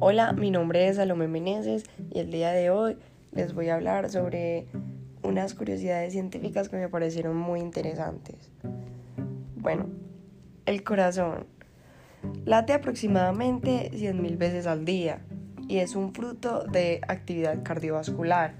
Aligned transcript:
Hola, 0.00 0.32
mi 0.32 0.52
nombre 0.52 0.86
es 0.86 0.94
Salomé 0.94 1.26
Meneses 1.26 1.82
y 2.12 2.20
el 2.20 2.30
día 2.30 2.52
de 2.52 2.70
hoy 2.70 2.96
les 3.32 3.52
voy 3.52 3.68
a 3.68 3.74
hablar 3.74 4.08
sobre 4.10 4.68
unas 5.24 5.54
curiosidades 5.54 6.12
científicas 6.12 6.68
que 6.68 6.76
me 6.76 6.88
parecieron 6.88 7.36
muy 7.36 7.58
interesantes. 7.58 8.52
Bueno, 9.56 9.86
el 10.66 10.84
corazón 10.84 11.46
late 12.44 12.74
aproximadamente 12.74 13.90
100.000 13.92 14.38
veces 14.38 14.68
al 14.68 14.84
día 14.84 15.18
y 15.66 15.78
es 15.78 15.96
un 15.96 16.14
fruto 16.14 16.62
de 16.62 17.00
actividad 17.08 17.64
cardiovascular. 17.64 18.54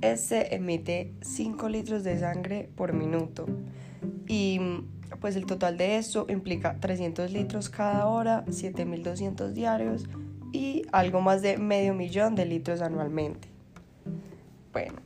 Este 0.00 0.54
emite 0.54 1.12
5 1.22 1.68
litros 1.70 2.04
de 2.04 2.20
sangre 2.20 2.70
por 2.76 2.92
minuto 2.92 3.46
y 4.28 4.60
pues 5.20 5.34
el 5.34 5.46
total 5.46 5.76
de 5.76 5.96
esto 5.96 6.26
implica 6.28 6.78
300 6.78 7.32
litros 7.32 7.68
cada 7.68 8.06
hora, 8.06 8.44
7.200 8.46 9.50
diarios 9.50 10.06
y 10.54 10.86
algo 10.92 11.20
más 11.20 11.42
de 11.42 11.58
medio 11.58 11.94
millón 11.94 12.34
de 12.36 12.46
litros 12.46 12.80
anualmente. 12.80 13.48
Bueno, 14.72 15.00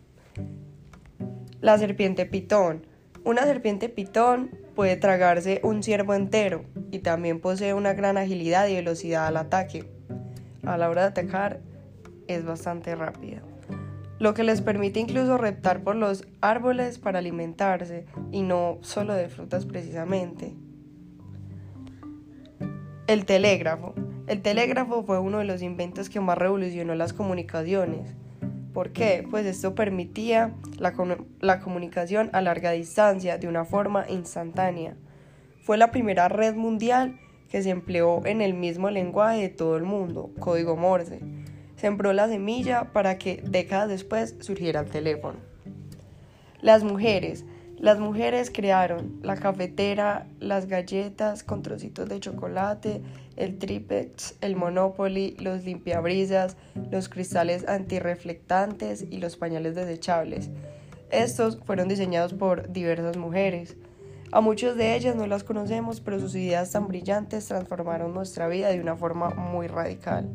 la 1.60 1.78
serpiente 1.78 2.26
pitón. 2.26 2.86
Una 3.24 3.44
serpiente 3.44 3.88
pitón 3.88 4.50
puede 4.74 4.96
tragarse 4.96 5.60
un 5.64 5.82
ciervo 5.82 6.14
entero 6.14 6.64
y 6.90 7.00
también 7.00 7.40
posee 7.40 7.74
una 7.74 7.94
gran 7.94 8.16
agilidad 8.16 8.68
y 8.68 8.74
velocidad 8.74 9.26
al 9.26 9.38
ataque. 9.38 9.84
A 10.64 10.76
la 10.76 10.88
hora 10.88 11.02
de 11.02 11.08
atacar 11.08 11.60
es 12.26 12.44
bastante 12.44 12.94
rápida 12.94 13.42
lo 14.18 14.34
que 14.34 14.42
les 14.42 14.60
permite 14.60 15.00
incluso 15.00 15.38
reptar 15.38 15.82
por 15.82 15.94
los 15.94 16.26
árboles 16.40 16.98
para 16.98 17.20
alimentarse 17.20 18.06
y 18.32 18.42
no 18.42 18.78
solo 18.80 19.14
de 19.14 19.28
frutas 19.28 19.64
precisamente. 19.64 20.54
El 23.06 23.24
telégrafo. 23.24 23.94
El 24.28 24.42
telégrafo 24.42 25.02
fue 25.04 25.18
uno 25.18 25.38
de 25.38 25.44
los 25.44 25.62
inventos 25.62 26.08
que 26.08 26.20
más 26.20 26.38
revolucionó 26.38 26.94
las 26.94 27.12
comunicaciones. 27.12 28.14
¿Por 28.72 28.92
qué? 28.92 29.26
Pues 29.28 29.46
esto 29.46 29.74
permitía 29.74 30.54
la, 30.78 31.60
comunicación 31.60 32.30
a 32.32 32.40
larga 32.40 32.72
distancia 32.72 33.38
de 33.38 33.48
una 33.48 33.64
forma 33.64 34.04
instantánea. 34.08 34.94
Fue 35.62 35.78
la 35.78 35.90
primera 35.90 36.28
red 36.28 36.54
mundial 36.54 37.18
que 37.50 37.62
se 37.62 37.70
empleó 37.70 38.24
en 38.26 38.42
el 38.42 38.54
mismo 38.54 38.90
lenguaje 38.90 39.40
de 39.40 39.48
todo 39.48 39.76
el 39.76 39.84
mundo, 39.84 40.30
código 40.38 40.76
Morse 40.76 41.20
sembró 41.78 42.12
la 42.12 42.28
semilla 42.28 42.92
para 42.92 43.18
que 43.18 43.40
décadas 43.44 43.88
después 43.88 44.34
surgiera 44.40 44.80
el 44.80 44.90
teléfono. 44.90 45.38
Las 46.60 46.82
mujeres. 46.82 47.44
Las 47.78 48.00
mujeres 48.00 48.50
crearon 48.50 49.20
la 49.22 49.36
cafetera, 49.36 50.26
las 50.40 50.66
galletas 50.66 51.44
con 51.44 51.62
trocitos 51.62 52.08
de 52.08 52.18
chocolate, 52.18 53.02
el 53.36 53.56
tripex, 53.58 54.36
el 54.40 54.56
monopoly, 54.56 55.36
los 55.38 55.64
limpiabrisas, 55.64 56.56
los 56.90 57.08
cristales 57.08 57.68
antirreflectantes 57.68 59.06
y 59.08 59.18
los 59.18 59.36
pañales 59.36 59.76
desechables. 59.76 60.50
Estos 61.10 61.60
fueron 61.64 61.86
diseñados 61.86 62.34
por 62.34 62.72
diversas 62.72 63.16
mujeres. 63.16 63.76
A 64.32 64.40
muchas 64.40 64.76
de 64.76 64.96
ellas 64.96 65.14
no 65.14 65.28
las 65.28 65.44
conocemos, 65.44 66.00
pero 66.00 66.18
sus 66.18 66.34
ideas 66.34 66.72
tan 66.72 66.88
brillantes 66.88 67.46
transformaron 67.46 68.12
nuestra 68.12 68.48
vida 68.48 68.70
de 68.70 68.80
una 68.80 68.96
forma 68.96 69.30
muy 69.30 69.68
radical. 69.68 70.28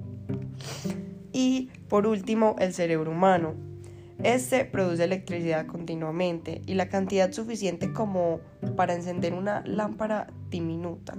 Y 1.34 1.72
por 1.90 2.08
último, 2.08 2.56
el 2.60 2.74
cerebro 2.74 3.12
humano. 3.12 3.73
Este 4.22 4.66
produce 4.66 5.04
electricidad 5.04 5.66
continuamente 5.66 6.62
y 6.66 6.76
la 6.76 6.90
cantidad 6.90 7.32
suficiente 7.32 7.92
como 7.92 8.42
para 8.76 8.94
encender 8.94 9.34
una 9.34 9.64
lámpara 9.66 10.28
diminuta. 10.50 11.16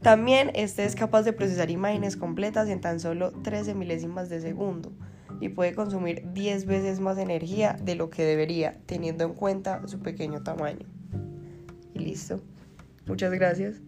También 0.00 0.50
este 0.54 0.84
es 0.84 0.94
capaz 0.94 1.22
de 1.22 1.32
procesar 1.32 1.70
imágenes 1.70 2.16
completas 2.16 2.68
en 2.68 2.80
tan 2.80 3.00
solo 3.00 3.32
13 3.32 3.74
milésimas 3.74 4.30
de 4.30 4.40
segundo 4.40 4.92
y 5.40 5.50
puede 5.50 5.74
consumir 5.74 6.26
10 6.32 6.64
veces 6.66 7.00
más 7.00 7.18
energía 7.18 7.76
de 7.82 7.96
lo 7.96 8.08
que 8.08 8.24
debería, 8.24 8.78
teniendo 8.86 9.24
en 9.24 9.34
cuenta 9.34 9.86
su 9.86 10.00
pequeño 10.00 10.42
tamaño. 10.42 10.86
Y 11.94 11.98
listo. 11.98 12.40
Muchas 13.06 13.32
gracias. 13.32 13.82